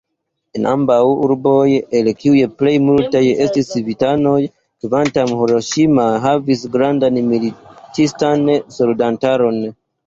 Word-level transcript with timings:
En 0.59 0.63
ambaŭ 0.69 0.95
urboj, 1.25 1.67
el 1.99 2.09
kiuj 2.21 2.39
plejmultaj 2.61 3.23
estis 3.45 3.71
civitanoj, 3.75 4.35
kvankam 4.85 5.37
Hiroŝima 5.43 6.09
havis 6.27 6.69
grandan 6.79 7.25
militistan 7.33 8.51
soldataron. 8.81 9.67